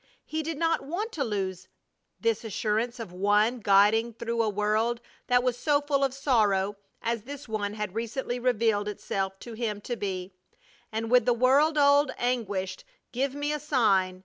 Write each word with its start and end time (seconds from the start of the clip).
He 0.25 0.41
did 0.41 0.57
not 0.57 0.81
want 0.83 1.11
to 1.11 1.23
lose 1.23 1.67
this 2.19 2.43
assurance 2.43 2.99
of 2.99 3.11
One 3.13 3.59
guiding 3.59 4.13
through 4.15 4.41
a 4.41 4.49
world 4.49 4.99
that 5.27 5.43
was 5.43 5.55
so 5.55 5.79
full 5.79 6.03
of 6.03 6.11
sorrow 6.11 6.77
as 7.03 7.21
this 7.21 7.47
one 7.47 7.75
had 7.75 7.93
recently 7.93 8.39
revealed 8.39 8.87
itself 8.87 9.37
to 9.41 9.53
him 9.53 9.79
to 9.81 9.95
be. 9.95 10.33
And 10.91 11.11
with 11.11 11.25
the 11.25 11.35
world 11.35 11.77
old 11.77 12.09
anguished 12.17 12.83
"Give 13.11 13.35
me 13.35 13.53
a 13.53 13.59
sign!" 13.59 14.19